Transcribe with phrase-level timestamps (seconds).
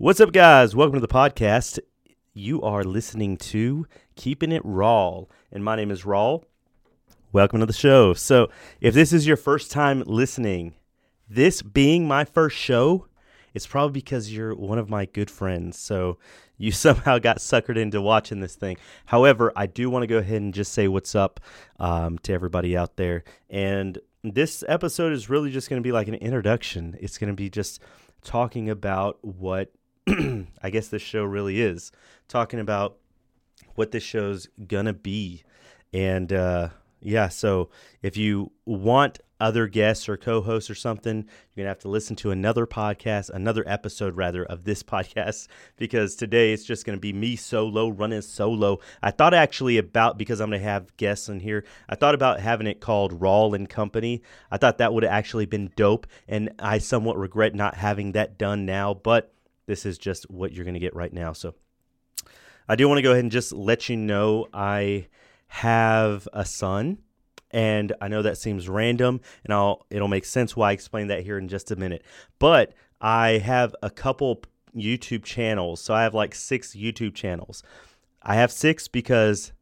[0.00, 0.76] What's up, guys?
[0.76, 1.80] Welcome to the podcast.
[2.32, 6.44] You are listening to Keeping It Raw, and my name is Rawl.
[7.32, 8.14] Welcome to the show.
[8.14, 8.48] So,
[8.80, 10.76] if this is your first time listening,
[11.28, 13.08] this being my first show,
[13.54, 15.76] it's probably because you're one of my good friends.
[15.76, 16.18] So,
[16.56, 18.76] you somehow got suckered into watching this thing.
[19.06, 21.40] However, I do want to go ahead and just say what's up
[21.80, 23.24] um, to everybody out there.
[23.50, 26.96] And this episode is really just going to be like an introduction.
[27.00, 27.80] It's going to be just
[28.22, 29.72] talking about what
[30.62, 31.92] I guess this show really is
[32.28, 32.96] talking about
[33.74, 35.42] what this show's gonna be.
[35.92, 36.68] And uh,
[37.00, 37.70] yeah, so
[38.02, 42.30] if you want other guests or co-hosts or something, you're gonna have to listen to
[42.30, 47.36] another podcast, another episode rather of this podcast because today it's just gonna be me
[47.36, 48.78] solo running solo.
[49.02, 51.64] I thought actually about because I'm gonna have guests in here.
[51.88, 54.22] I thought about having it called Raw and Company.
[54.50, 58.38] I thought that would have actually been dope, and I somewhat regret not having that
[58.38, 59.32] done now, but
[59.68, 61.32] this is just what you're going to get right now.
[61.32, 61.54] So
[62.68, 65.06] I do want to go ahead and just let you know I
[65.46, 66.98] have a son.
[67.50, 71.22] And I know that seems random, and I'll it'll make sense why I explain that
[71.22, 72.04] here in just a minute.
[72.38, 74.42] But I have a couple
[74.76, 75.80] YouTube channels.
[75.80, 77.62] So I have like six YouTube channels.
[78.22, 79.52] I have six because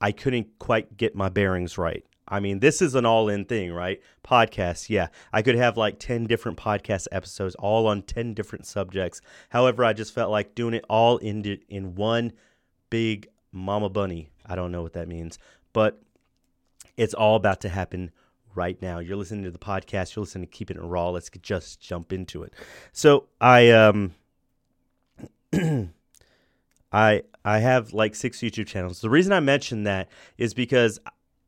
[0.00, 2.04] I couldn't quite get my bearings right.
[2.26, 4.00] I mean, this is an all in thing, right?
[4.24, 5.08] Podcasts, yeah.
[5.32, 9.20] I could have like 10 different podcast episodes, all on 10 different subjects.
[9.50, 12.32] However, I just felt like doing it all in, in one
[12.88, 14.30] big mama bunny.
[14.46, 15.38] I don't know what that means,
[15.72, 16.00] but
[16.96, 18.10] it's all about to happen
[18.54, 19.00] right now.
[19.00, 21.10] You're listening to the podcast, you're listening to Keeping It Raw.
[21.10, 22.54] Let's just jump into it.
[22.92, 24.14] So, I, um,
[26.94, 29.00] I I have like six YouTube channels.
[29.00, 30.08] The reason I mention that
[30.38, 31.00] is because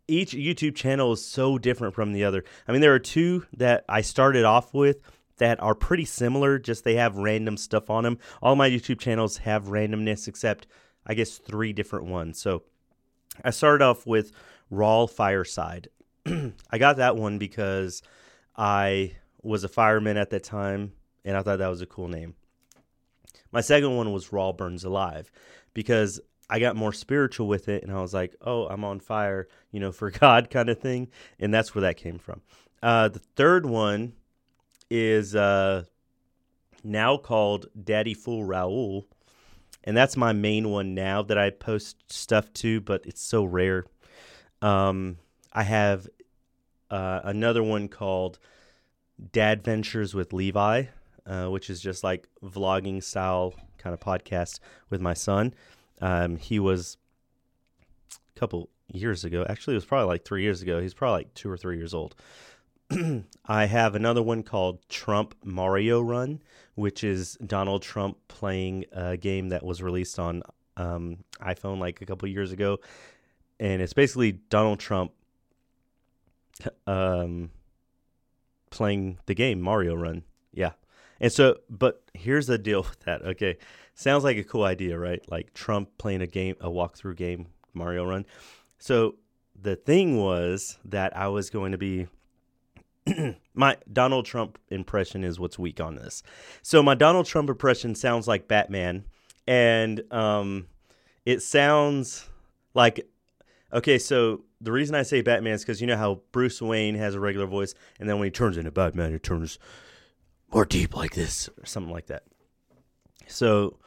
[0.09, 2.45] each YouTube channel is so different from the other.
[2.67, 5.01] I mean, there are two that I started off with
[5.39, 8.19] that are pretty similar, just they have random stuff on them.
[8.41, 10.67] All my YouTube channels have randomness except
[11.07, 12.41] I guess three different ones.
[12.41, 12.63] So
[13.45, 14.33] I started off with
[14.71, 15.89] Raw Fireside.
[16.27, 18.03] I got that one because
[18.57, 19.13] I
[19.43, 20.93] was a fireman at that time
[21.25, 22.35] and I thought that was a cool name.
[23.53, 25.31] My second one was Raw Burns Alive
[25.75, 29.49] because I got more spiritual with it, and I was like, "Oh, I'm on fire,"
[29.71, 31.09] you know, for God kind of thing,
[31.39, 32.43] and that's where that came from.
[32.83, 34.13] Uh, the third one
[34.91, 35.85] is uh,
[36.85, 39.05] now called Daddy Fool Rawl,
[39.85, 43.87] and that's my main one now that I post stuff to, but it's so rare.
[44.63, 45.19] Um,
[45.53, 46.07] I have
[46.91, 48.39] uh, another one called
[49.33, 50.85] Dad Ventures with Levi,
[51.27, 55.55] uh, which is just like vlogging style kind of podcast with my son.
[56.01, 56.97] Um, he was
[58.11, 59.45] a couple years ago.
[59.49, 60.81] Actually, it was probably like three years ago.
[60.81, 62.15] He's probably like two or three years old.
[63.47, 66.43] I have another one called Trump Mario Run,
[66.75, 70.43] which is Donald Trump playing a game that was released on
[70.77, 72.79] um, iPhone like a couple years ago,
[73.59, 75.13] and it's basically Donald Trump
[76.87, 77.51] um,
[78.71, 80.23] playing the game Mario Run.
[80.53, 80.73] Yeah,
[81.21, 83.23] and so, but here's the deal with that.
[83.23, 83.59] Okay,
[83.97, 85.21] sounds like a cool idea, right?
[85.29, 88.25] Like Trump playing a game, a walkthrough game, Mario Run.
[88.79, 89.17] So
[89.61, 92.07] the thing was that I was going to be
[93.55, 96.23] my Donald Trump impression is what's weak on this.
[96.63, 99.05] So my Donald Trump impression sounds like Batman,
[99.47, 100.67] and um,
[101.25, 102.29] it sounds
[102.75, 103.09] like
[103.73, 103.99] okay.
[103.99, 107.21] So the reason I say Batman is because you know how Bruce Wayne has a
[107.21, 109.59] regular voice, and then when he turns into Batman, he turns
[110.53, 112.25] more deep like this or something like that.
[113.29, 113.79] So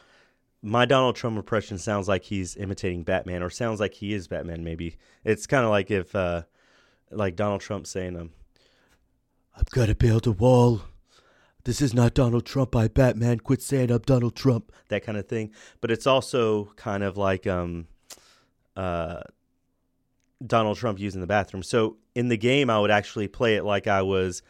[0.62, 4.64] my Donald Trump impression sounds like he's imitating Batman or sounds like he is Batman
[4.64, 4.98] maybe.
[5.24, 6.44] It's kind of like if uh
[7.12, 8.32] like Donald Trump saying um
[9.56, 10.82] I've got to build a wall.
[11.66, 12.76] This is not Donald Trump.
[12.76, 13.40] I Batman.
[13.40, 14.72] Quit saying I'm Donald Trump.
[14.88, 15.52] That kind of thing.
[15.82, 17.88] But it's also kind of like um
[18.76, 19.22] uh
[20.46, 21.64] Donald Trump using the bathroom.
[21.64, 24.42] So in the game I would actually play it like I was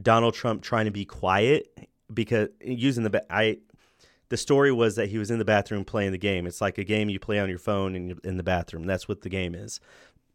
[0.00, 3.58] Donald Trump trying to be quiet because using the I
[4.28, 6.46] the story was that he was in the bathroom playing the game.
[6.46, 8.84] It's like a game you play on your phone in in the bathroom.
[8.86, 9.80] That's what the game is.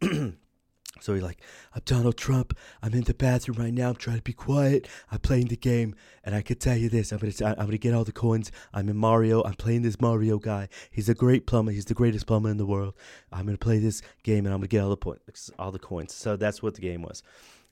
[0.02, 1.42] so he's like,
[1.74, 2.56] "I'm Donald Trump.
[2.82, 3.90] I'm in the bathroom right now.
[3.90, 4.88] I'm trying to be quiet.
[5.10, 5.94] I'm playing the game,
[6.24, 8.50] and I can tell you this: I'm gonna I'm gonna get all the coins.
[8.72, 9.42] I'm in Mario.
[9.42, 10.68] I'm playing this Mario guy.
[10.90, 11.72] He's a great plumber.
[11.72, 12.94] He's the greatest plumber in the world.
[13.32, 16.14] I'm gonna play this game, and I'm gonna get all the points, all the coins.
[16.14, 17.22] So that's what the game was.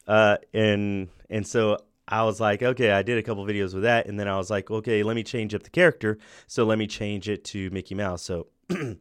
[0.06, 1.78] Uh, and and so
[2.10, 4.50] I was like, okay, I did a couple videos with that, and then I was
[4.50, 6.18] like, okay, let me change up the character.
[6.46, 8.22] So let me change it to Mickey Mouse.
[8.22, 8.48] So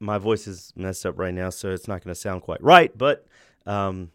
[0.00, 2.96] my voice is messed up right now, so it's not going to sound quite right.
[2.96, 3.26] But
[3.66, 4.10] um,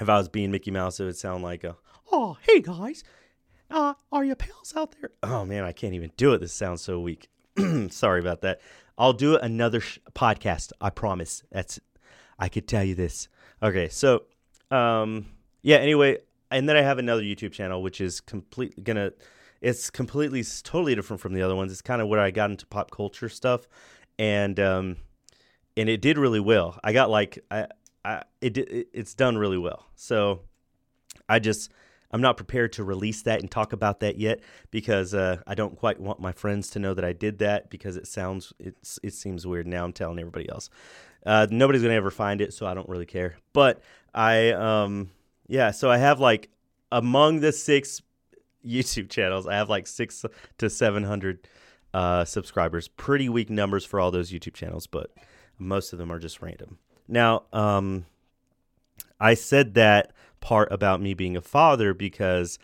[0.00, 1.76] if I was being Mickey Mouse, it would sound like, a,
[2.12, 3.02] oh, hey guys,
[3.68, 5.10] Uh, are your pals out there?
[5.24, 6.38] Oh man, I can't even do it.
[6.38, 7.28] This sounds so weak.
[7.90, 8.60] Sorry about that.
[8.96, 10.72] I'll do another sh- podcast.
[10.80, 11.42] I promise.
[11.50, 11.80] That's
[12.38, 13.26] I could tell you this.
[13.60, 14.22] Okay, so
[14.70, 15.26] um
[15.62, 16.18] yeah, anyway,
[16.56, 19.12] and then I have another YouTube channel which is completely gonna
[19.60, 21.70] it's completely totally different from the other ones.
[21.72, 23.68] It's kind of where I got into pop culture stuff
[24.18, 24.96] and um
[25.76, 26.78] and it did really well.
[26.82, 27.66] I got like I
[28.04, 28.56] I it
[28.92, 29.86] it's done really well.
[29.96, 30.40] So
[31.28, 31.70] I just
[32.10, 35.76] I'm not prepared to release that and talk about that yet because uh, I don't
[35.76, 39.12] quite want my friends to know that I did that because it sounds it's it
[39.12, 39.66] seems weird.
[39.66, 40.70] Now I'm telling everybody else.
[41.26, 43.36] Uh, nobody's gonna ever find it, so I don't really care.
[43.52, 43.82] But
[44.14, 45.10] I um
[45.48, 46.50] yeah, so I have like
[46.92, 48.02] among the six
[48.64, 50.24] YouTube channels, I have like six
[50.58, 51.48] to seven hundred
[51.94, 52.88] uh, subscribers.
[52.88, 55.10] Pretty weak numbers for all those YouTube channels, but
[55.58, 56.78] most of them are just random.
[57.08, 58.06] Now, um,
[59.20, 62.58] I said that part about me being a father because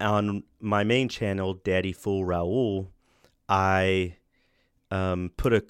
[0.00, 2.88] on my main channel, Daddy Fool Rawl,
[3.48, 4.16] I
[4.90, 5.64] um, put a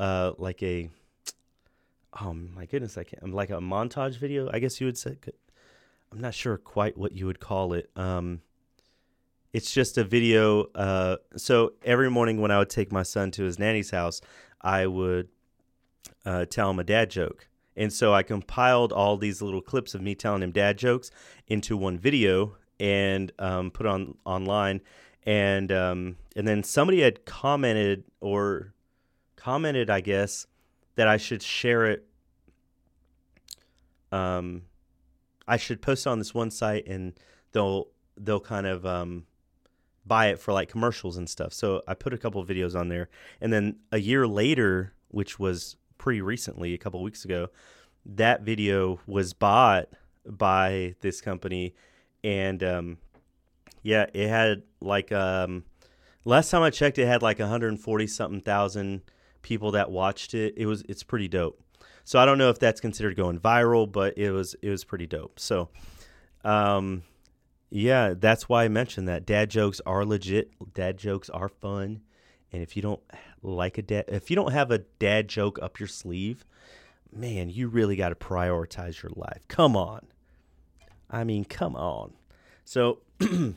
[0.00, 0.90] uh, like a
[2.20, 4.50] oh my goodness, I can't like a montage video.
[4.52, 5.16] I guess you would say.
[6.14, 7.90] I'm not sure quite what you would call it.
[7.96, 8.40] Um,
[9.52, 10.66] it's just a video.
[10.72, 14.20] Uh, so every morning when I would take my son to his nanny's house,
[14.60, 15.28] I would
[16.24, 17.48] uh, tell him a dad joke.
[17.76, 21.10] And so I compiled all these little clips of me telling him dad jokes
[21.48, 24.82] into one video and um, put on online.
[25.24, 28.72] And um, and then somebody had commented or
[29.34, 30.46] commented, I guess,
[30.94, 32.06] that I should share it.
[34.12, 34.62] Um,
[35.46, 37.12] I should post it on this one site, and
[37.52, 39.26] they'll they'll kind of um,
[40.06, 41.52] buy it for like commercials and stuff.
[41.52, 43.08] So I put a couple videos on there,
[43.40, 47.48] and then a year later, which was pretty recently, a couple weeks ago,
[48.04, 49.88] that video was bought
[50.26, 51.74] by this company,
[52.22, 52.98] and um,
[53.82, 55.64] yeah, it had like um,
[56.24, 59.02] last time I checked, it had like 140 something thousand
[59.42, 60.54] people that watched it.
[60.56, 61.60] It was it's pretty dope.
[62.04, 65.06] So I don't know if that's considered going viral, but it was it was pretty
[65.06, 65.40] dope.
[65.40, 65.70] So,
[66.44, 67.02] um,
[67.70, 70.50] yeah, that's why I mentioned that dad jokes are legit.
[70.74, 72.02] Dad jokes are fun,
[72.52, 73.02] and if you don't
[73.42, 76.44] like a dad, if you don't have a dad joke up your sleeve,
[77.10, 79.48] man, you really got to prioritize your life.
[79.48, 80.06] Come on.
[81.10, 82.12] I mean, come on.
[82.64, 83.00] So,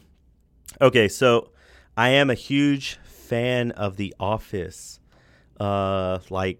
[0.81, 1.51] okay, so
[1.95, 4.99] I am a huge fan of The Office.
[5.59, 6.59] Uh, like,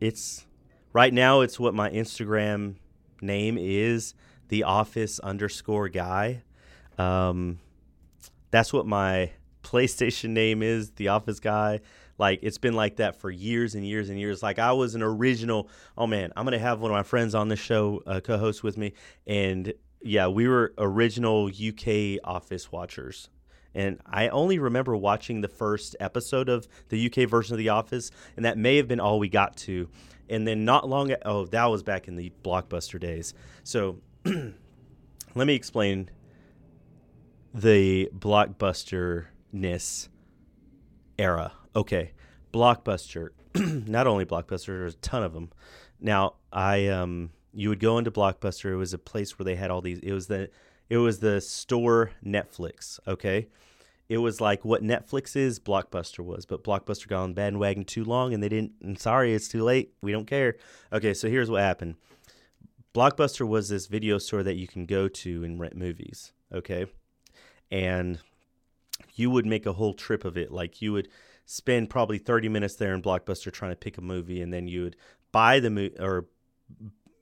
[0.00, 0.46] it's
[0.92, 2.76] right now, it's what my Instagram
[3.20, 4.14] name is
[4.48, 6.42] The Office underscore guy.
[6.98, 7.58] Um,
[8.50, 9.30] that's what my
[9.62, 11.80] PlayStation name is, The Office guy.
[12.18, 14.42] Like it's been like that for years and years and years.
[14.42, 15.68] Like I was an original.
[15.96, 18.76] Oh man, I'm gonna have one of my friends on the show uh, co-host with
[18.76, 18.92] me,
[19.26, 19.72] and
[20.02, 23.28] yeah, we were original UK Office watchers.
[23.74, 28.10] And I only remember watching the first episode of the UK version of The Office,
[28.36, 29.88] and that may have been all we got to.
[30.28, 33.34] And then not long, oh, that was back in the blockbuster days.
[33.64, 36.10] So let me explain
[37.54, 40.08] the blockbusterness
[41.18, 42.12] era okay,
[42.52, 43.30] Blockbuster.
[43.54, 45.50] not only Blockbuster, there's a ton of them.
[46.00, 48.72] Now, I um, you would go into Blockbuster.
[48.72, 49.98] It was a place where they had all these.
[50.00, 50.50] It was the
[50.92, 53.00] it was the store Netflix.
[53.08, 53.48] Okay,
[54.10, 58.34] it was like what Netflix is, Blockbuster was, but Blockbuster got on bandwagon too long,
[58.34, 58.72] and they didn't.
[58.84, 59.94] I'm sorry, it's too late.
[60.02, 60.56] We don't care.
[60.92, 61.94] Okay, so here's what happened.
[62.94, 66.34] Blockbuster was this video store that you can go to and rent movies.
[66.52, 66.84] Okay,
[67.70, 68.18] and
[69.14, 70.52] you would make a whole trip of it.
[70.52, 71.08] Like you would
[71.46, 74.82] spend probably 30 minutes there in Blockbuster trying to pick a movie, and then you
[74.82, 74.96] would
[75.32, 76.26] buy the movie or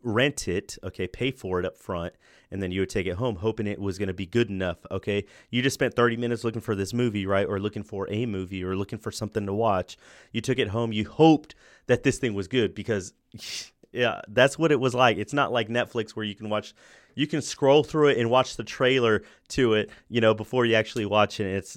[0.03, 2.15] rent it, okay, pay for it up front,
[2.51, 4.79] and then you would take it home hoping it was going to be good enough,
[4.91, 5.25] okay?
[5.51, 7.47] You just spent 30 minutes looking for this movie, right?
[7.47, 9.97] Or looking for a movie or looking for something to watch.
[10.33, 11.55] You took it home, you hoped
[11.87, 13.13] that this thing was good because
[13.93, 15.17] yeah, that's what it was like.
[15.19, 16.75] It's not like Netflix where you can watch
[17.15, 20.75] you can scroll through it and watch the trailer to it, you know, before you
[20.77, 21.47] actually watch it.
[21.47, 21.77] It's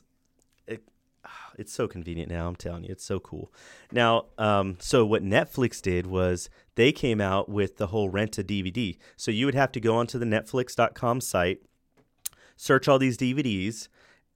[1.58, 2.48] it's so convenient now.
[2.48, 3.52] I'm telling you, it's so cool.
[3.92, 8.44] Now, um, so what Netflix did was they came out with the whole rent a
[8.44, 8.98] DVD.
[9.16, 11.62] So you would have to go onto the Netflix.com site,
[12.56, 13.88] search all these DVDs,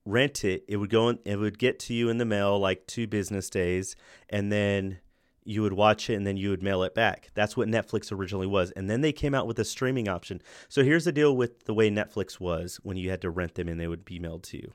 [0.05, 0.63] rent it.
[0.67, 1.09] It would go.
[1.09, 3.95] In, it would get to you in the mail like two business days,
[4.29, 4.99] and then
[5.47, 7.29] you would watch it and then you would mail it back.
[7.33, 8.71] That's what Netflix originally was.
[8.71, 10.41] And then they came out with a streaming option.
[10.67, 13.69] So here's the deal with the way Netflix was when you had to rent them
[13.69, 14.73] and they would be mailed to you.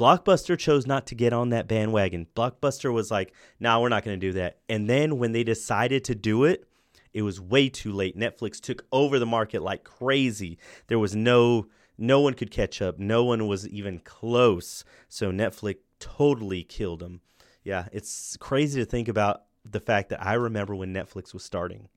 [0.00, 2.26] Blockbuster chose not to get on that bandwagon.
[2.34, 5.44] Blockbuster was like, "No, nah, we're not going to do that." And then when they
[5.44, 6.66] decided to do it,
[7.12, 8.16] it was way too late.
[8.16, 10.56] Netflix took over the market like crazy.
[10.86, 11.66] There was no
[11.98, 12.98] no one could catch up.
[12.98, 14.84] No one was even close.
[15.10, 17.20] So Netflix totally killed them.
[17.62, 21.90] Yeah, it's crazy to think about the fact that I remember when Netflix was starting.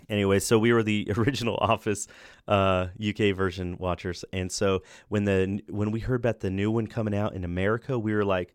[0.10, 2.08] anyway, so we were the original Office
[2.48, 6.88] uh, UK version watchers, and so when the when we heard about the new one
[6.88, 8.54] coming out in America, we were like,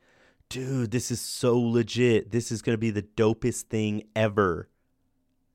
[0.49, 2.31] "Dude, this is so legit.
[2.31, 4.69] This is gonna be the dopest thing ever."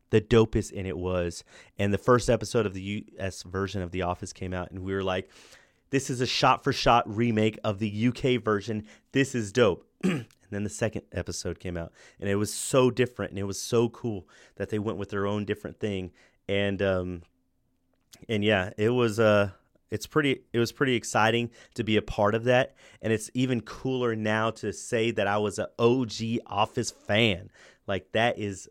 [0.09, 1.43] The dopest, and it was.
[1.79, 4.93] And the first episode of the US version of The Office came out, and we
[4.93, 5.29] were like,
[5.89, 8.85] "This is a shot for shot remake of the UK version.
[9.11, 13.31] This is dope." and then the second episode came out, and it was so different,
[13.31, 16.11] and it was so cool that they went with their own different thing,
[16.47, 17.21] and um,
[18.27, 19.49] and yeah, it was uh,
[19.91, 23.61] it's pretty, it was pretty exciting to be a part of that, and it's even
[23.61, 27.49] cooler now to say that I was an OG Office fan.
[27.87, 28.69] Like that is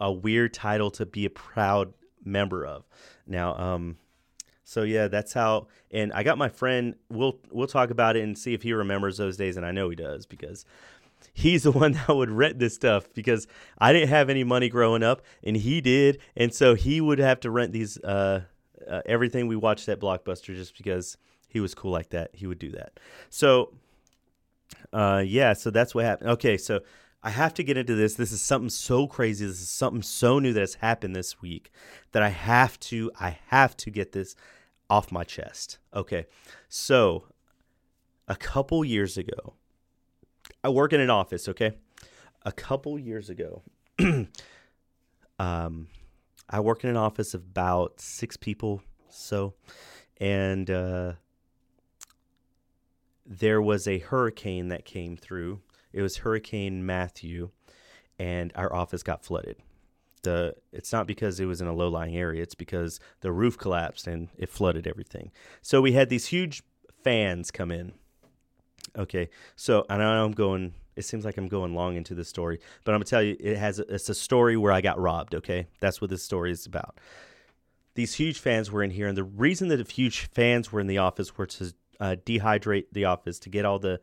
[0.00, 2.84] a weird title to be a proud member of.
[3.26, 3.96] Now, um,
[4.68, 5.68] so yeah, that's how.
[5.90, 6.94] And I got my friend.
[7.08, 9.56] We'll we'll talk about it and see if he remembers those days.
[9.56, 10.66] And I know he does because
[11.32, 13.46] he's the one that would rent this stuff because
[13.78, 17.40] I didn't have any money growing up, and he did, and so he would have
[17.40, 18.42] to rent these uh,
[18.86, 21.16] uh, everything we watched at Blockbuster just because
[21.48, 22.32] he was cool like that.
[22.34, 23.00] He would do that.
[23.30, 23.72] So,
[24.92, 26.28] uh, yeah, so that's what happened.
[26.32, 26.80] Okay, so
[27.22, 28.14] I have to get into this.
[28.14, 29.46] This is something so crazy.
[29.46, 31.70] This is something so new that has happened this week
[32.12, 34.36] that I have to I have to get this
[34.90, 35.78] off my chest.
[35.94, 36.26] Okay.
[36.68, 37.24] So,
[38.26, 39.54] a couple years ago,
[40.62, 41.72] I work in an office, okay?
[42.44, 43.62] A couple years ago,
[45.38, 45.88] um
[46.50, 48.80] I work in an office of about 6 people
[49.10, 49.54] so
[50.18, 51.12] and uh
[53.26, 55.60] there was a hurricane that came through
[55.92, 57.50] it was Hurricane Matthew,
[58.18, 59.56] and our office got flooded.
[60.22, 63.56] The it's not because it was in a low lying area; it's because the roof
[63.58, 65.30] collapsed and it flooded everything.
[65.62, 66.62] So we had these huge
[67.02, 67.92] fans come in.
[68.96, 70.74] Okay, so I know I'm going.
[70.96, 73.56] It seems like I'm going long into this story, but I'm gonna tell you, it
[73.56, 75.34] has it's a story where I got robbed.
[75.34, 76.98] Okay, that's what this story is about.
[77.94, 80.86] These huge fans were in here, and the reason that the huge fans were in
[80.86, 84.00] the office were to uh, dehydrate the office to get all the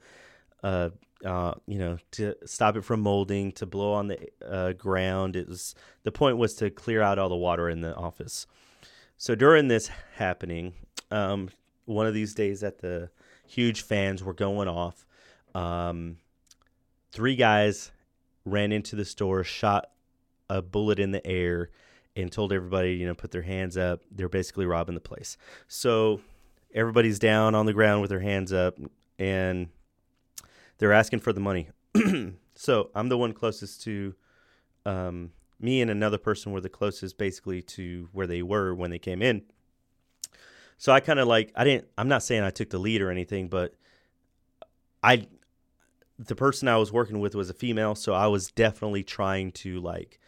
[0.66, 0.90] uh,
[1.24, 5.36] uh, you know, to stop it from molding, to blow on the uh, ground.
[5.36, 8.48] It was the point was to clear out all the water in the office.
[9.18, 10.74] So during this happening,
[11.12, 11.50] um,
[11.86, 13.12] one of these days that the
[13.48, 15.06] huge fans were going off,
[15.54, 16.18] um,
[17.12, 17.92] three guys
[18.44, 19.92] ran into the store, shot
[20.50, 21.70] a bullet in the air,
[22.16, 24.02] and told everybody, you know, put their hands up.
[24.12, 25.38] They're basically robbing the place.
[25.68, 26.22] So
[26.74, 28.80] everybody's down on the ground with their hands up,
[29.20, 29.70] and
[30.78, 31.70] they're asking for the money.
[32.56, 34.16] so I'm the one closest to
[34.86, 39.00] um, me and another person were the closest basically to where they were when they
[39.00, 39.44] came in.
[40.78, 43.10] So I kind of like I didn't I'm not saying I took the lead or
[43.10, 43.76] anything, but
[45.02, 45.28] I
[46.20, 49.80] the person I was working with was a female, so I was definitely trying to
[49.80, 50.20] like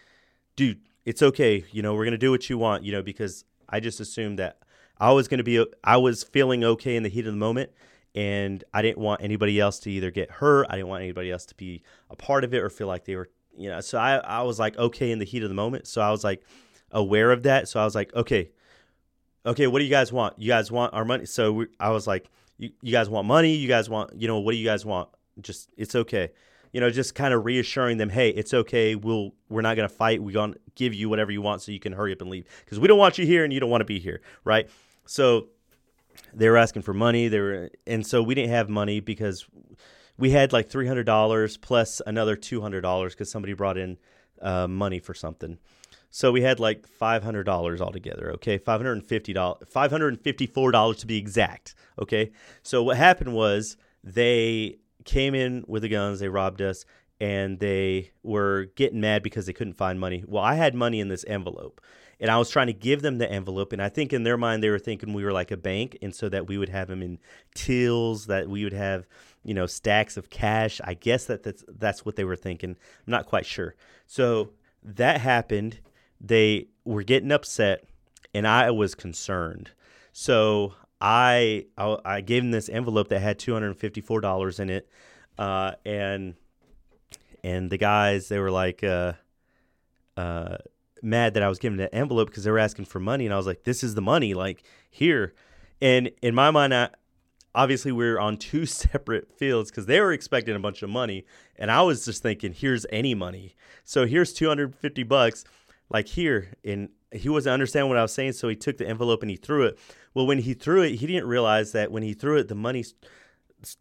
[0.56, 3.46] dude, it's okay, you know, we're going to do what you want, you know, because
[3.70, 4.60] I just assumed that
[4.98, 7.72] I was going to be I was feeling okay in the heat of the moment
[8.18, 10.66] and I didn't want anybody else to either get hurt.
[10.72, 13.16] I didn't want anybody else to be a part of it or feel like they
[13.16, 13.80] were, you know.
[13.80, 15.86] So I, I was like, okay, in the heat of the moment.
[15.86, 16.42] So I was like
[16.92, 17.68] aware of that.
[17.68, 18.50] So I was like, okay,
[19.46, 20.34] okay, what do you guys want?
[20.40, 21.28] You guys want our money?
[21.28, 23.54] So we, I was like, you, you guys want money?
[23.54, 25.10] You guys want, you know, what do you guys want?
[25.40, 26.32] Just, it's okay.
[26.74, 28.96] You know, just kind of reassuring them, hey, it's okay.
[28.96, 30.24] We'll, we're not going to fight.
[30.24, 32.46] We're going to give you whatever you want so you can hurry up and leave
[32.66, 34.22] because we don't want you here and you don't want to be here.
[34.44, 34.68] Right.
[35.06, 35.50] So
[36.34, 37.28] they were asking for money.
[37.28, 39.48] They were, and so we didn't have money because
[40.18, 43.98] we had like three hundred dollars plus another two hundred dollars because somebody brought in
[44.42, 45.58] uh, money for something.
[46.10, 48.32] So we had like five hundred dollars altogether.
[48.34, 51.76] Okay, five hundred and fifty dollars, five hundred and fifty-four dollars to be exact.
[52.00, 52.32] Okay,
[52.64, 56.86] so what happened was they came in with the guns, they robbed us,
[57.20, 60.24] and they were getting mad because they couldn't find money.
[60.28, 61.82] Well, I had money in this envelope,
[62.20, 64.64] and I was trying to give them the envelope, and I think in their mind
[64.64, 67.02] they were thinking we were like a bank, and so that we would have them
[67.02, 67.20] in
[67.54, 69.06] tills, that we would have
[69.44, 70.82] you know stacks of cash.
[70.84, 72.72] I guess that that's that's what they were thinking.
[72.72, 73.76] I'm not quite sure.
[74.06, 74.52] So
[74.84, 75.80] that happened.
[76.20, 77.86] They were getting upset,
[78.34, 79.72] and I was concerned.
[80.12, 84.22] So I I, I gave them this envelope that had two hundred and fifty four
[84.22, 84.90] dollars in it,
[85.38, 86.36] uh, and
[87.44, 88.84] and the guys they were like.
[88.84, 89.14] Uh,
[90.18, 90.58] uh,
[91.02, 93.38] mad that I was giving an envelope because they were asking for money, and I
[93.38, 95.34] was like, "This is the money, like here."
[95.82, 96.90] And in my mind, I,
[97.54, 101.26] obviously we are on two separate fields because they were expecting a bunch of money,
[101.58, 105.46] and I was just thinking, "Here's any money." So here's 250 bucks,
[105.90, 109.22] like here, and he wasn't understanding what I was saying, so he took the envelope
[109.22, 109.80] and he threw it.
[110.14, 112.86] Well, when he threw it, he didn't realize that when he threw it, the money,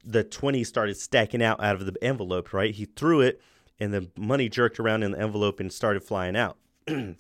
[0.05, 2.53] the twenty started stacking out out of the envelope.
[2.53, 2.75] Right?
[2.75, 3.41] He threw it,
[3.79, 6.57] and the money jerked around in the envelope and started flying out.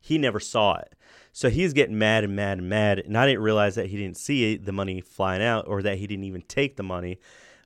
[0.00, 0.94] he never saw it.
[1.32, 2.98] So he's getting mad and mad and mad.
[2.98, 6.06] And I didn't realize that he didn't see the money flying out or that he
[6.06, 7.18] didn't even take the money.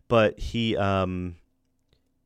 [0.08, 1.36] But he um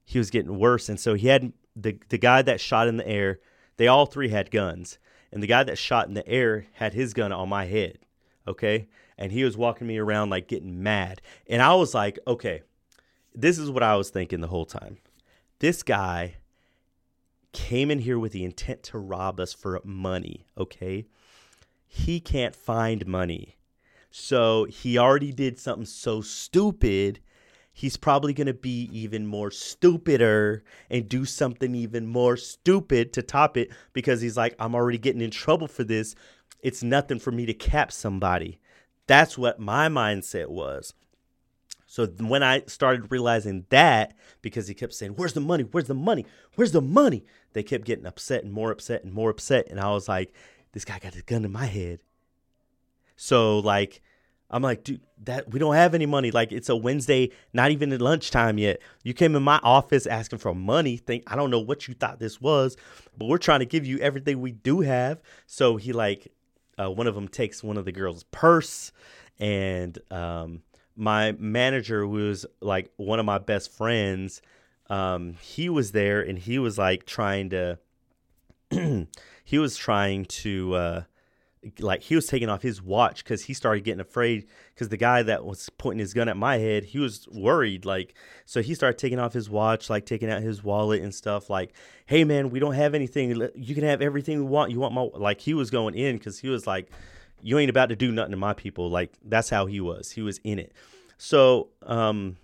[0.04, 0.88] he was getting worse.
[0.88, 3.40] And so he had the the guy that shot in the air,
[3.78, 4.98] they all three had guns.
[5.32, 7.98] And the guy that shot in the air had his gun on my head.
[8.46, 8.88] Okay?
[9.16, 11.22] And he was walking me around like getting mad.
[11.46, 12.62] And I was like, okay,
[13.34, 14.98] this is what I was thinking the whole time.
[15.60, 16.36] This guy
[17.52, 21.06] came in here with the intent to rob us for money, okay?
[21.86, 23.56] He can't find money.
[24.10, 27.20] So he already did something so stupid.
[27.72, 33.22] He's probably going to be even more stupider and do something even more stupid to
[33.22, 36.14] top it because he's like, I'm already getting in trouble for this.
[36.60, 38.60] It's nothing for me to cap somebody.
[39.06, 40.94] That's what my mindset was.
[41.90, 45.64] So when I started realizing that, because he kept saying, Where's the money?
[45.64, 46.24] Where's the money?
[46.54, 47.24] Where's the money?
[47.52, 49.66] They kept getting upset and more upset and more upset.
[49.68, 50.32] And I was like,
[50.70, 51.98] This guy got a gun in my head.
[53.16, 54.02] So, like,
[54.50, 56.30] I'm like, dude, that we don't have any money.
[56.30, 58.78] Like, it's a Wednesday, not even at lunchtime yet.
[59.02, 60.96] You came in my office asking for money.
[60.96, 62.76] Think I don't know what you thought this was,
[63.18, 65.20] but we're trying to give you everything we do have.
[65.48, 66.32] So he like,
[66.78, 68.92] uh, one of them takes one of the girls' purse,
[69.40, 70.62] and um,
[71.00, 74.42] my manager was like one of my best friends
[74.90, 77.78] um, he was there and he was like trying to
[79.44, 81.02] he was trying to uh,
[81.78, 85.22] like he was taking off his watch because he started getting afraid because the guy
[85.22, 88.14] that was pointing his gun at my head he was worried like
[88.46, 91.72] so he started taking off his watch like taking out his wallet and stuff like
[92.06, 93.48] hey man we don't have anything.
[93.54, 94.70] You can have everything we want.
[94.70, 96.90] You want my like he was going in because he was like
[97.42, 98.90] you ain't about to do nothing to my people.
[98.90, 100.10] Like that's how he was.
[100.12, 100.72] He was in it.
[101.18, 102.36] So um,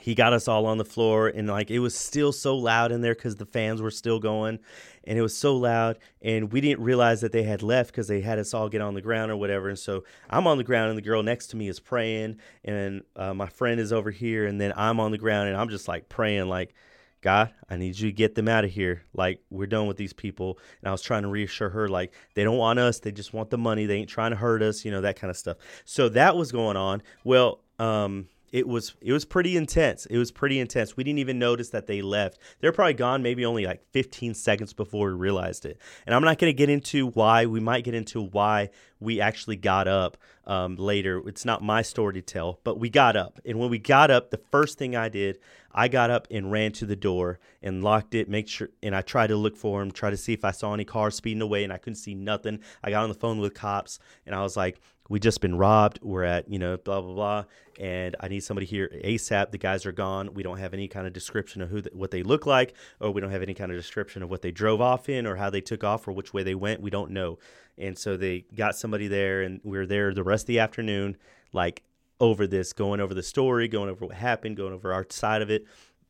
[0.00, 3.00] he got us all on the floor, and like it was still so loud in
[3.00, 4.58] there because the fans were still going,
[5.04, 8.20] and it was so loud, and we didn't realize that they had left because they
[8.20, 9.68] had us all get on the ground or whatever.
[9.68, 13.02] And so I'm on the ground, and the girl next to me is praying, and
[13.16, 15.88] uh, my friend is over here, and then I'm on the ground, and I'm just
[15.88, 16.74] like praying, like
[17.22, 19.02] God, I need you to get them out of here.
[19.14, 20.58] Like, we're done with these people.
[20.80, 23.00] And I was trying to reassure her, like, they don't want us.
[23.00, 23.86] They just want the money.
[23.86, 25.56] They ain't trying to hurt us, you know, that kind of stuff.
[25.84, 27.02] So that was going on.
[27.24, 30.06] Well, um, it was it was pretty intense.
[30.06, 30.96] It was pretty intense.
[30.96, 32.38] We didn't even notice that they left.
[32.60, 35.78] They're probably gone maybe only like 15 seconds before we realized it.
[36.06, 37.46] And I'm not going to get into why.
[37.46, 41.22] We might get into why we actually got up um, later.
[41.26, 43.40] It's not my story to tell, but we got up.
[43.44, 45.38] And when we got up, the first thing I did,
[45.72, 48.28] I got up and ran to the door and locked it.
[48.28, 50.72] Make sure, and I tried to look for him, try to see if I saw
[50.72, 52.60] any cars speeding away, and I couldn't see nothing.
[52.82, 56.00] I got on the phone with cops, and I was like, we just been robbed.
[56.02, 57.44] We're at, you know, blah, blah, blah.
[57.78, 59.50] And I need somebody here ASAP.
[59.50, 60.32] The guys are gone.
[60.34, 63.10] We don't have any kind of description of who, the, what they look like, or
[63.10, 65.50] we don't have any kind of description of what they drove off in or how
[65.50, 66.80] they took off or which way they went.
[66.80, 67.38] We don't know.
[67.78, 71.16] And so they got somebody there and we were there the rest of the afternoon,
[71.52, 71.82] like
[72.18, 75.50] over this, going over the story, going over what happened, going over our side of
[75.50, 75.66] it.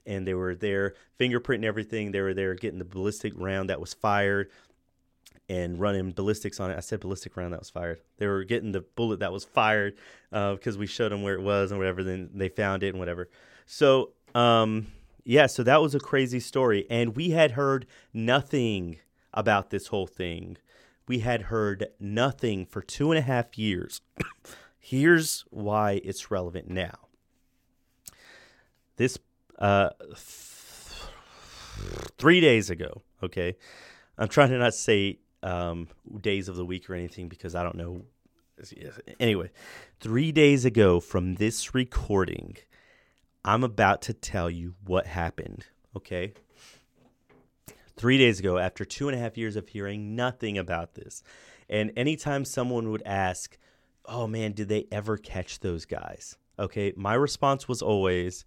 [0.07, 2.13] And they were there fingerprinting everything.
[2.13, 4.51] They were there getting the ballistic round that was fired
[5.49, 6.77] and running ballistics on it.
[6.77, 8.01] I said ballistic round that was fired.
[8.19, 9.97] They were getting the bullet that was fired
[10.31, 12.03] because uh, we showed them where it was and whatever.
[12.03, 13.29] Then they found it and whatever.
[13.65, 14.89] So um,
[15.25, 18.99] yeah, so that was a crazy story, and we had heard nothing
[19.35, 20.57] about this whole thing.
[21.09, 24.03] We had heard nothing for two and a half years.
[24.79, 27.09] Here's why it's relevant now.
[28.97, 29.19] This
[29.59, 31.11] uh, th-
[32.19, 33.57] three days ago, okay.
[34.19, 35.89] I'm trying to not say um,
[36.21, 38.03] days of the week or anything because I don't know.
[39.21, 39.51] Anyway,
[40.01, 42.57] three days ago from this recording,
[43.45, 45.67] I'm about to tell you what happened.
[45.97, 46.33] Okay.
[47.97, 51.23] Three days ago, after two and a half years of hearing nothing about this,
[51.69, 53.57] and anytime someone would ask,
[54.05, 56.37] Oh man, did they ever catch those guys?
[56.59, 56.93] Okay.
[56.97, 58.45] My response was always,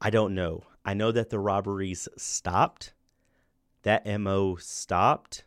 [0.00, 0.62] I don't know.
[0.84, 2.94] I know that the robberies stopped,
[3.82, 5.44] that MO stopped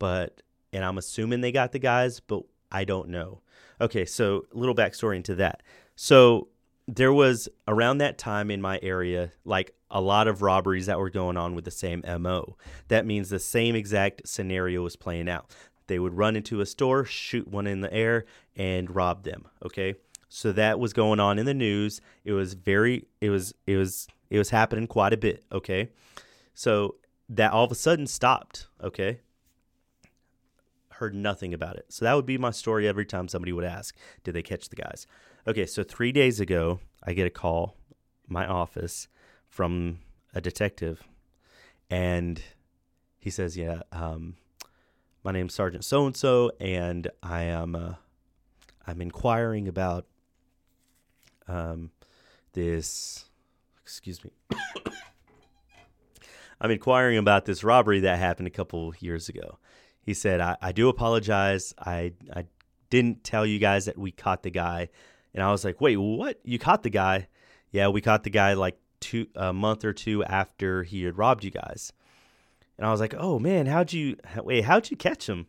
[0.00, 3.42] but and I'm assuming they got the guys, but I don't know.
[3.80, 5.62] Okay, so a little backstory into that.
[5.94, 6.48] So
[6.88, 11.10] there was around that time in my area, like a lot of robberies that were
[11.10, 12.56] going on with the same MO.
[12.88, 15.54] That means the same exact scenario was playing out.
[15.86, 18.24] They would run into a store, shoot one in the air,
[18.56, 19.46] and rob them.
[19.64, 19.94] Okay.
[20.28, 22.00] So that was going on in the news.
[22.24, 25.44] It was very, it was, it was, it was happening quite a bit.
[25.50, 25.90] Okay.
[26.54, 26.96] So
[27.28, 28.68] that all of a sudden stopped.
[28.82, 29.20] Okay
[31.00, 31.86] heard nothing about it.
[31.88, 34.76] So that would be my story every time somebody would ask, did they catch the
[34.76, 35.06] guys?
[35.48, 37.74] Okay, so three days ago, I get a call,
[38.28, 39.08] my office,
[39.48, 39.98] from
[40.34, 41.02] a detective,
[41.88, 42.42] and
[43.18, 44.36] he says, "Yeah, um,
[45.24, 47.94] my name's Sergeant So and So, and I am uh,
[48.86, 50.06] I'm inquiring about
[51.48, 51.90] um,
[52.52, 53.24] this.
[53.82, 54.30] Excuse me."
[56.60, 59.58] I'm inquiring about this robbery that happened a couple years ago.
[60.10, 61.72] He said, I, I do apologize.
[61.78, 62.46] I, I
[62.90, 64.88] didn't tell you guys that we caught the guy.
[65.32, 66.40] And I was like, wait, what?
[66.42, 67.28] You caught the guy?
[67.70, 71.44] Yeah, we caught the guy like two a month or two after he had robbed
[71.44, 71.92] you guys.
[72.76, 74.64] And I was like, oh man, how'd you wait?
[74.64, 75.46] How'd you catch him?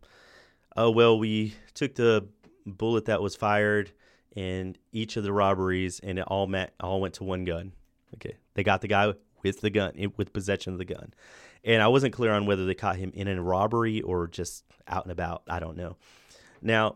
[0.78, 2.28] Oh well, we took the
[2.67, 3.91] bullet that was fired
[4.36, 7.71] in each of the robberies, and it all met all went to one gun.
[8.13, 11.15] Okay, they got the guy with the gun, eh, with possession of the gun.
[11.63, 15.06] And I wasn't clear on whether they caught him in a robbery or just out
[15.06, 15.43] and about.
[15.47, 15.97] I don't know.
[16.62, 16.95] Now,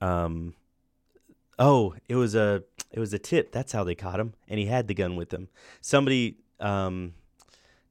[0.00, 0.54] um,
[1.58, 3.52] oh, it was a it was a tip.
[3.52, 5.48] That's how they caught him, and he had the gun with him.
[5.80, 7.14] Somebody um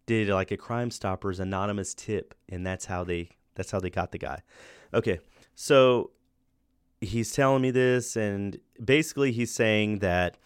[0.06, 4.12] did like a Crime Stoppers anonymous tip, and that's how they that's how they caught
[4.12, 4.42] the guy.
[4.94, 5.20] Okay,
[5.56, 6.12] so
[7.00, 10.38] he's telling me this, and basically he's saying that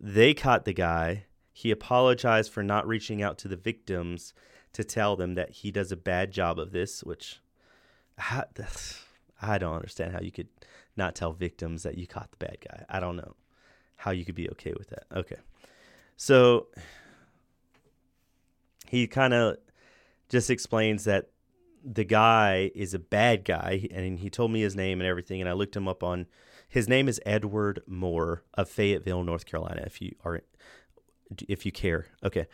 [0.00, 4.34] they caught the guy he apologized for not reaching out to the victims
[4.76, 7.40] to tell them that he does a bad job of this, which
[8.18, 8.44] I,
[9.42, 10.48] I don't understand how you could
[10.98, 12.84] not tell victims that you caught the bad guy.
[12.86, 13.36] I don't know
[13.96, 15.04] how you could be okay with that.
[15.10, 15.36] Okay.
[16.18, 16.66] So
[18.86, 19.56] he kind of
[20.28, 21.30] just explains that
[21.82, 25.48] the guy is a bad guy and he told me his name and everything and
[25.48, 26.26] I looked him up on
[26.68, 30.42] his name is Edward Moore of Fayetteville, North Carolina if you are
[31.48, 32.08] if you care.
[32.22, 32.46] Okay.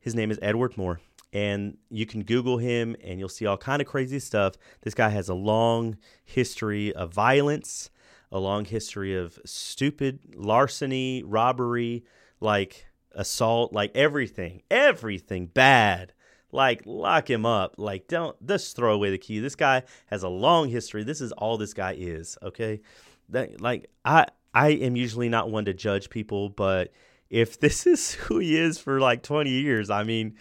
[0.00, 1.00] His name is Edward Moore
[1.32, 4.54] and you can google him and you'll see all kind of crazy stuff.
[4.82, 7.90] This guy has a long history of violence,
[8.32, 12.04] a long history of stupid larceny, robbery,
[12.40, 14.62] like assault, like everything.
[14.70, 16.12] Everything bad.
[16.52, 17.74] Like lock him up.
[17.78, 19.38] Like don't just throw away the key.
[19.38, 21.04] This guy has a long history.
[21.04, 22.80] This is all this guy is, okay?
[23.28, 26.92] That like I I am usually not one to judge people, but
[27.28, 30.34] if this is who he is for like 20 years, I mean,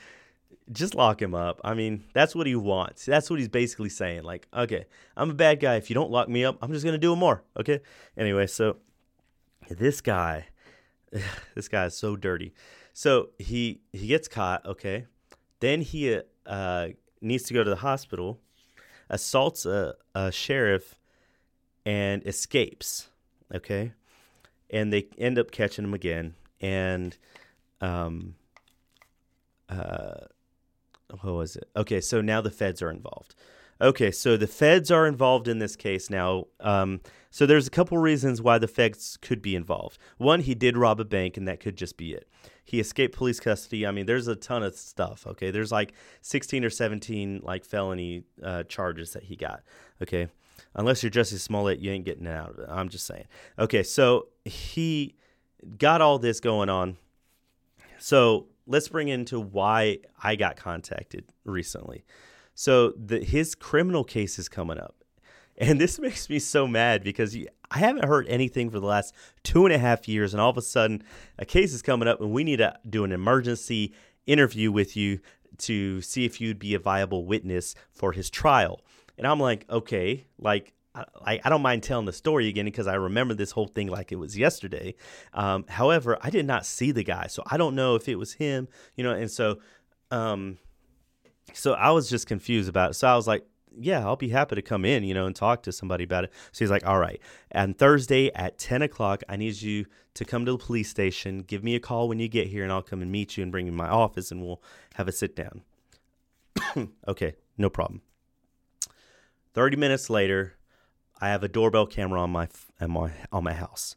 [0.72, 1.60] just lock him up.
[1.64, 3.06] I mean, that's what he wants.
[3.06, 4.24] That's what he's basically saying.
[4.24, 4.86] Like, okay,
[5.18, 5.76] I'm a bad guy.
[5.76, 7.44] If you don't lock me up, I'm just to do more.
[7.58, 7.80] Okay.
[8.18, 8.78] Anyway, so
[9.70, 10.48] this guy,
[11.56, 12.54] this guy is so dirty.
[12.94, 14.66] So he he gets caught.
[14.66, 15.06] Okay.
[15.60, 16.88] Then he uh,
[17.22, 18.40] needs to go to the hospital,
[19.10, 20.96] assaults a, a sheriff,
[21.86, 23.10] and escapes.
[23.54, 23.94] Okay.
[24.70, 27.18] And they end up catching him again and
[27.82, 28.36] um,
[29.68, 30.26] uh,
[31.22, 31.70] what was it?
[31.76, 33.36] Okay, so now the feds are involved.
[33.82, 36.46] Okay, so the feds are involved in this case now.
[36.60, 39.98] Um, so there's a couple reasons why the feds could be involved.
[40.18, 42.28] One, he did rob a bank, and that could just be it.
[42.66, 43.88] He escaped police custody.
[43.88, 45.26] I mean, there's a ton of stuff.
[45.26, 49.64] Okay, there's like 16 or 17 like felony uh, charges that he got.
[50.02, 50.28] Okay,
[50.76, 52.68] unless you're Jussie Smollett, you ain't getting out of it.
[52.70, 53.26] I'm just saying.
[53.58, 55.16] Okay, so he
[55.78, 56.98] got all this going on.
[58.00, 62.06] So let's bring into why I got contacted recently.
[62.56, 64.96] So the, his criminal case is coming up.
[65.58, 67.38] And this makes me so mad because
[67.72, 70.34] I haven't heard anything for the last two and a half years.
[70.34, 71.04] And all of a sudden,
[71.38, 73.94] a case is coming up, and we need to do an emergency
[74.26, 75.20] interview with you
[75.58, 78.82] to see if you'd be a viable witness for his trial.
[79.18, 80.74] And I'm like, okay, like
[81.26, 84.12] I, I don't mind telling the story again because I remember this whole thing like
[84.12, 84.96] it was yesterday.
[85.34, 88.34] Um, however, I did not see the guy, so I don't know if it was
[88.34, 89.12] him, you know.
[89.12, 89.60] And so,
[90.12, 90.58] um,
[91.54, 92.94] so I was just confused about it.
[92.96, 93.46] So I was like,
[93.78, 96.34] "Yeah, I'll be happy to come in, you know, and talk to somebody about it."
[96.52, 97.20] So he's like, "All right."
[97.52, 99.86] And Thursday at ten o'clock, I need you
[100.16, 101.40] to come to the police station.
[101.40, 103.52] Give me a call when you get here, and I'll come and meet you and
[103.52, 104.62] bring you in my office, and we'll
[104.96, 105.64] have a sit down.
[107.08, 108.02] okay, no problem.
[109.54, 110.59] Thirty minutes later
[111.22, 112.48] I have a doorbell camera on my
[112.80, 113.96] on my on my house.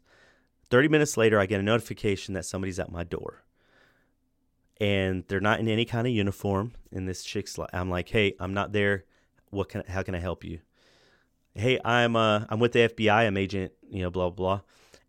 [0.69, 3.43] 30 minutes later, I get a notification that somebody's at my door.
[4.81, 6.73] And they're not in any kind of uniform.
[6.91, 9.05] And this chick's like, I'm like, hey, I'm not there.
[9.51, 10.59] What can how can I help you?
[11.53, 13.27] Hey, I'm uh I'm with the FBI.
[13.27, 14.55] I'm agent, you know, blah blah.
[14.57, 14.61] blah.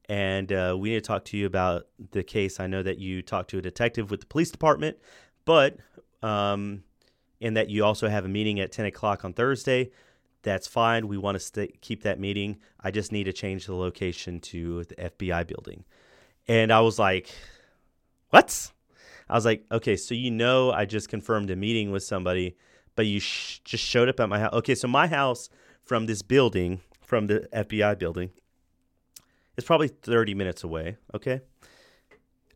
[0.07, 2.61] And uh, we need to talk to you about the case.
[2.61, 4.99] I know that you talked to a detective with the police department,
[5.47, 5.79] but
[6.23, 6.85] um,
[7.41, 9.91] and that you also have a meeting at 10 o'clock on Thursday
[10.45, 11.09] that's fine.
[11.09, 12.59] We want to stay, keep that meeting.
[12.81, 15.85] I just need to change the location to the FBI building.
[16.47, 17.31] And I was like,
[18.31, 18.71] what?
[19.29, 22.57] I was like, okay, so you know, I just confirmed a meeting with somebody,
[22.95, 24.53] but you sh- just showed up at my house.
[24.53, 25.49] Okay, so my house
[25.83, 28.31] from this building, from the FBI building.
[29.57, 31.41] It's probably 30 minutes away, okay?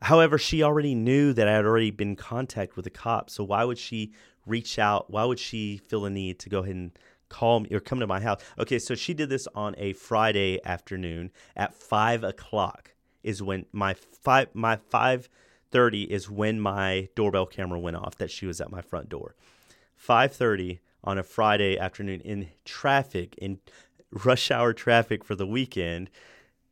[0.03, 3.35] However, she already knew that I had already been in contact with the cops.
[3.35, 4.12] So why would she
[4.46, 5.11] reach out?
[5.11, 6.98] Why would she feel the need to go ahead and
[7.29, 8.41] call me or come to my house?
[8.59, 12.95] Okay, so she did this on a Friday afternoon at five o'clock.
[13.23, 15.29] Is when my five my five
[15.71, 19.35] thirty is when my doorbell camera went off that she was at my front door.
[19.97, 23.59] Five thirty on a Friday afternoon in traffic in
[24.11, 26.11] rush hour traffic for the weekend.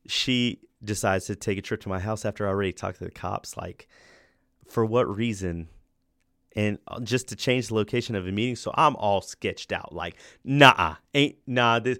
[0.07, 3.11] She decides to take a trip to my house after I already talked to the
[3.11, 3.57] cops.
[3.57, 3.87] Like,
[4.67, 5.67] for what reason?
[6.57, 8.55] And uh, just to change the location of a meeting.
[8.55, 9.93] So I'm all sketched out.
[9.93, 11.79] Like, nah, ain't nah.
[11.79, 11.99] This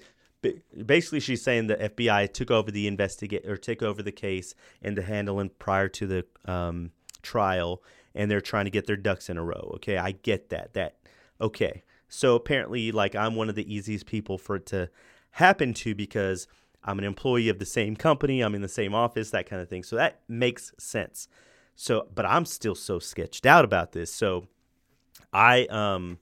[0.85, 4.97] basically she's saying the FBI took over the investigate or took over the case and
[4.97, 6.91] the handling prior to the um,
[7.21, 7.83] trial,
[8.15, 9.73] and they're trying to get their ducks in a row.
[9.75, 10.73] Okay, I get that.
[10.73, 10.97] That
[11.39, 11.83] okay.
[12.09, 14.89] So apparently, like I'm one of the easiest people for it to
[15.31, 16.47] happen to because
[16.83, 19.69] I'm an employee of the same company, I'm in the same office, that kind of
[19.69, 19.83] thing.
[19.83, 21.27] So that makes sense.
[21.79, 24.11] So, but I'm still so sketched out about this.
[24.11, 24.47] So
[25.31, 26.17] I um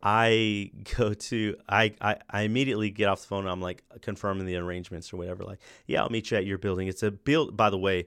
[0.00, 3.46] I go to I, I I immediately get off the phone.
[3.46, 5.44] I'm like confirming the arrangements or whatever.
[5.44, 6.86] Like, yeah, I'll meet you at your building.
[6.86, 7.56] It's a build.
[7.56, 8.06] By the way,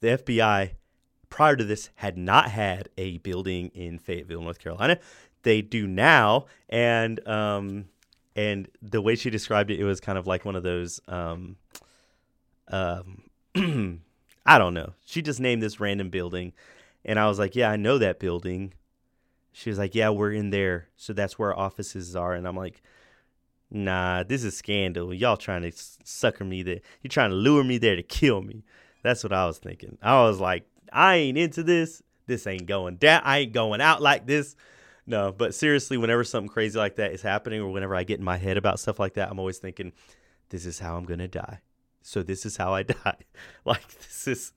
[0.00, 0.70] the FBI
[1.30, 4.98] prior to this had not had a building in Fayetteville, North Carolina.
[5.42, 7.86] They do now, and um,
[8.36, 11.00] and the way she described it, it was kind of like one of those.
[11.08, 11.56] Um,
[12.68, 13.22] um,
[14.46, 14.94] I don't know.
[15.04, 16.52] She just named this random building,
[17.04, 18.74] and I was like, "Yeah, I know that building."
[19.52, 22.56] She was like, "Yeah, we're in there, so that's where our offices are." And I'm
[22.56, 22.82] like,
[23.70, 25.12] "Nah, this is scandal.
[25.12, 25.72] Y'all trying to
[26.04, 26.80] sucker me there.
[27.02, 28.64] You're trying to lure me there to kill me."
[29.02, 29.98] That's what I was thinking.
[30.02, 32.02] I was like, "I ain't into this.
[32.26, 33.22] This ain't going down.
[33.24, 34.56] I ain't going out like this."
[35.06, 38.24] No, but seriously, whenever something crazy like that is happening, or whenever I get in
[38.24, 39.92] my head about stuff like that, I'm always thinking,
[40.50, 41.60] "This is how I'm gonna die."
[42.10, 43.18] So this is how I die.
[43.64, 44.52] like this is,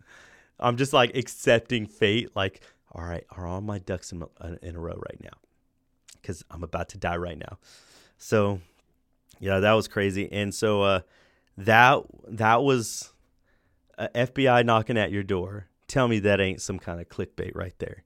[0.60, 2.36] I'm just like accepting fate.
[2.36, 2.62] Like,
[2.92, 5.38] all right, are all my ducks in, uh, in a row right now?
[6.16, 7.60] Because I'm about to die right now.
[8.18, 8.60] So,
[9.40, 10.32] yeah, that was crazy.
[10.32, 11.02] And so uh,
[11.58, 13.14] that that was
[14.00, 15.68] uh, FBI knocking at your door.
[15.88, 18.04] Tell me that ain't some kind of clickbait right there.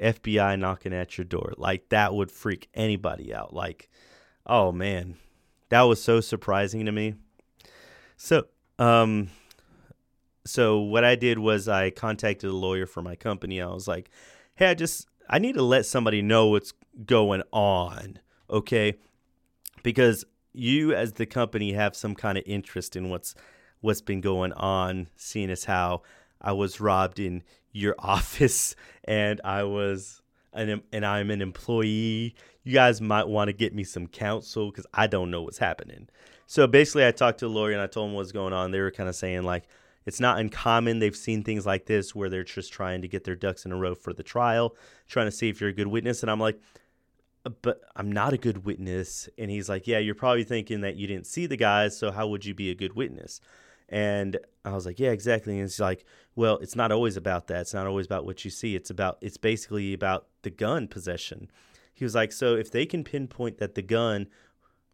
[0.00, 1.52] FBI knocking at your door.
[1.56, 3.54] Like that would freak anybody out.
[3.54, 3.88] Like,
[4.44, 5.18] oh man,
[5.68, 7.14] that was so surprising to me.
[8.16, 8.46] So,
[8.82, 9.28] um,
[10.44, 13.60] so what I did was I contacted a lawyer for my company.
[13.60, 14.10] I was like,
[14.56, 16.72] hey, I just I need to let somebody know what's
[17.06, 18.18] going on,
[18.50, 18.94] okay?
[19.84, 23.36] Because you as the company have some kind of interest in what's
[23.80, 26.02] what's been going on, seeing as how
[26.40, 30.21] I was robbed in your office and I was
[30.52, 32.34] an and I'm an employee.
[32.64, 36.08] You guys might want to get me some counsel because I don't know what's happening.
[36.46, 38.70] So basically, I talked to a lawyer and I told him what's going on.
[38.70, 39.64] They were kind of saying like
[40.04, 40.98] it's not uncommon.
[40.98, 43.76] They've seen things like this where they're just trying to get their ducks in a
[43.76, 44.76] row for the trial,
[45.08, 46.22] trying to see if you're a good witness.
[46.22, 46.60] And I'm like,
[47.44, 49.28] uh, but I'm not a good witness.
[49.38, 52.26] And he's like, yeah, you're probably thinking that you didn't see the guys, so how
[52.28, 53.40] would you be a good witness?
[53.88, 55.54] And I was like, yeah, exactly.
[55.54, 56.04] And it's like,
[56.36, 57.62] well, it's not always about that.
[57.62, 58.76] It's not always about what you see.
[58.76, 61.50] It's about, it's basically about the gun possession.
[61.94, 64.28] He was like, so if they can pinpoint that the gun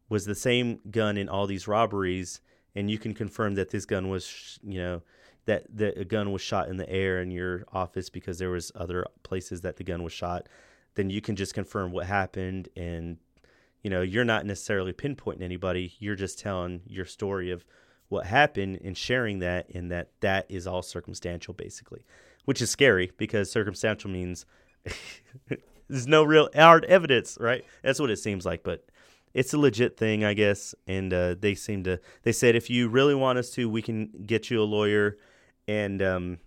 [0.09, 2.40] was the same gun in all these robberies,
[2.74, 5.02] and you can confirm that this gun was, you know,
[5.44, 9.07] that the gun was shot in the air in your office because there was other
[9.22, 10.48] places that the gun was shot,
[10.94, 13.18] then you can just confirm what happened and
[13.83, 15.94] you know, you're not necessarily pinpointing anybody.
[15.98, 17.64] You're just telling your story of
[18.09, 22.05] what happened and sharing that and that that is all circumstantial basically
[22.44, 24.47] which is scary because circumstantial means
[25.88, 27.64] there's no real hard evidence right?
[27.83, 28.85] That's what it seems like but
[29.35, 32.88] it's a legit thing i guess and uh, they seem to they said if you
[32.88, 35.18] really want us to we can get you a lawyer
[35.68, 36.38] and um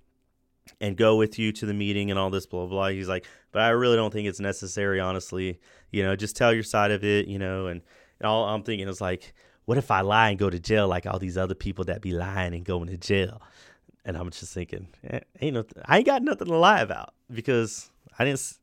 [0.80, 2.88] and go with you to the meeting and all this blah blah blah.
[2.90, 5.60] He's like but i really don't think it's necessary honestly.
[5.92, 7.82] You know just tell your side of it you know and,
[8.20, 9.34] and all i'm thinking is like
[9.66, 12.12] what if I lie and go to jail like all these other people that be
[12.12, 13.42] lying and going to jail?
[14.04, 17.92] And I'm just thinking, eh, ain't no, I ain't got nothing to lie about because
[18.18, 18.58] I didn't,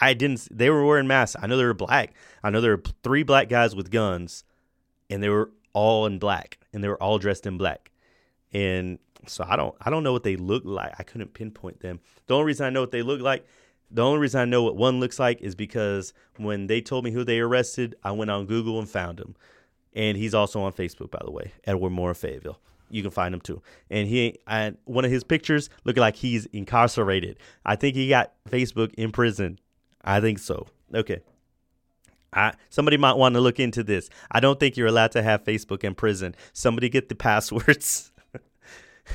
[0.00, 0.46] I didn't.
[0.50, 1.36] They were wearing masks.
[1.40, 2.14] I know they were black.
[2.42, 4.44] I know there were three black guys with guns,
[5.08, 7.90] and they were all in black, and they were all dressed in black.
[8.52, 10.92] And so I don't, I don't know what they look like.
[10.98, 12.00] I couldn't pinpoint them.
[12.26, 13.46] The only reason I know what they look like
[13.90, 17.10] the only reason I know what one looks like is because when they told me
[17.10, 19.34] who they arrested, I went on Google and found him
[19.94, 22.58] and he's also on Facebook, by the way, Edward Moore Fayetteville.
[22.90, 23.62] You can find him too.
[23.90, 27.38] And he and one of his pictures looking like he's incarcerated.
[27.64, 29.58] I think he got Facebook in prison.
[30.02, 30.66] I think so.
[30.94, 31.20] Okay.
[32.32, 34.08] I, somebody might want to look into this.
[34.30, 36.34] I don't think you're allowed to have Facebook in prison.
[36.52, 38.12] Somebody get the passwords.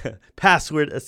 [0.36, 0.92] Password.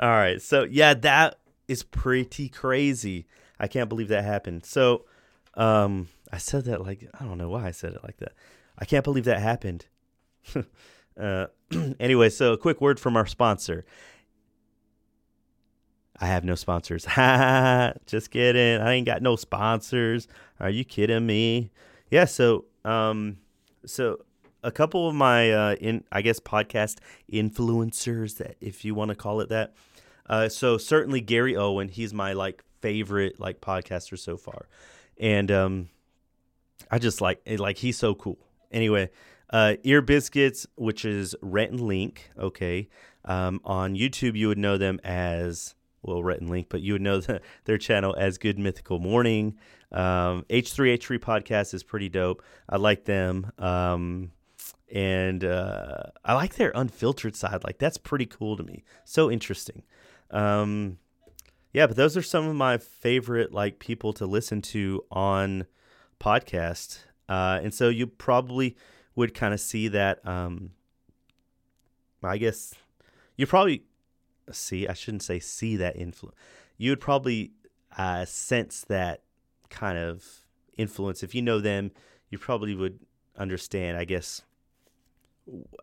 [0.00, 0.40] All right.
[0.42, 3.26] So, yeah, that is pretty crazy.
[3.58, 4.64] I can't believe that happened.
[4.64, 5.04] So,
[5.54, 8.32] um, I said that like, I don't know why I said it like that.
[8.78, 9.86] I can't believe that happened.
[11.20, 11.46] uh,
[12.00, 13.84] anyway, so a quick word from our sponsor.
[16.20, 17.04] I have no sponsors.
[18.06, 18.80] Just kidding.
[18.80, 20.28] I ain't got no sponsors.
[20.60, 21.70] Are you kidding me?
[22.10, 23.38] Yeah, so um
[23.86, 24.18] so
[24.62, 26.98] a couple of my uh in I guess podcast
[27.32, 29.74] influencers that if you want to call it that.
[30.26, 34.66] Uh so certainly Gary Owen, he's my like favorite like podcaster so far.
[35.18, 35.88] And um
[36.90, 38.38] I just like like he's so cool.
[38.70, 39.10] Anyway,
[39.50, 42.88] uh Ear Biscuits, which is Rhett and Link, okay.
[43.24, 47.02] Um on YouTube you would know them as well, Rhett and Link, but you would
[47.02, 49.56] know the, their channel as Good Mythical Morning.
[49.92, 52.42] Um, H3H3 podcast is pretty dope.
[52.68, 53.50] I like them.
[53.58, 54.32] Um,
[54.92, 57.64] and uh, I like their unfiltered side.
[57.64, 58.84] Like, that's pretty cool to me.
[59.04, 59.82] So interesting.
[60.30, 60.98] Um,
[61.72, 65.66] yeah, but those are some of my favorite like people to listen to on
[66.20, 67.00] podcast.
[67.28, 68.76] Uh, and so you probably
[69.14, 70.26] would kind of see that.
[70.26, 70.70] Um,
[72.22, 72.74] I guess
[73.36, 73.82] you probably
[74.52, 76.36] see i shouldn't say see that influence
[76.76, 77.52] you would probably
[77.96, 79.22] uh, sense that
[79.68, 80.24] kind of
[80.76, 81.90] influence if you know them
[82.30, 82.98] you probably would
[83.36, 84.42] understand i guess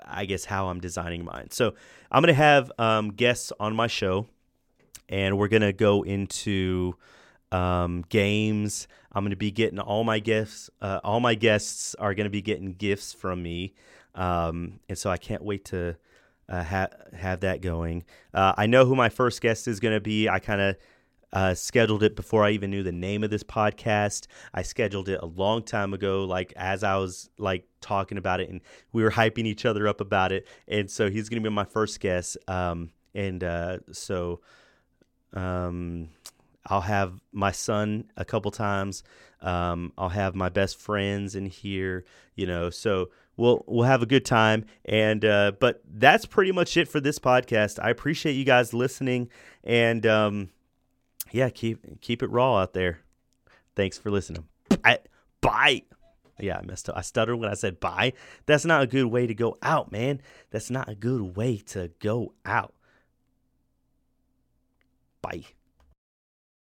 [0.06, 1.74] i guess how i'm designing mine so
[2.12, 4.28] i'm going to have um, guests on my show
[5.10, 6.96] and we're going to go into
[7.52, 12.14] um, games i'm going to be getting all my gifts uh, all my guests are
[12.14, 13.74] going to be getting gifts from me
[14.16, 15.96] um, and so i can't wait to
[16.50, 18.04] uh, ha- have that going.
[18.34, 20.30] Uh, I know who my first guest is going to be.
[20.30, 20.78] I kind of
[21.34, 24.28] uh, scheduled it before I even knew the name of this podcast.
[24.54, 28.50] I scheduled it a long time ago, like as I was like talking about it,
[28.50, 28.62] and
[28.94, 30.48] we were hyping each other up about it.
[30.68, 32.38] And so he's going to be my first guest.
[32.48, 34.40] Um, and uh, so
[35.34, 36.10] um,
[36.68, 39.04] I'll have my son a couple times.
[39.42, 42.70] Um, I'll have my best friends in here, you know.
[42.70, 44.66] So we'll we'll have a good time.
[44.86, 47.80] And uh, but that's pretty much it for this podcast.
[47.82, 49.30] I appreciate you guys listening,
[49.64, 50.50] and um,
[51.32, 53.00] yeah, keep keep it raw out there.
[53.76, 54.46] Thanks for listening.
[55.42, 55.84] Bye.
[56.40, 56.98] Yeah, I messed up.
[56.98, 58.14] I stuttered when I said bye.
[58.46, 60.22] That's not a good way to go out, man.
[60.52, 62.74] That's not a good way to go out.
[65.22, 65.46] Bye.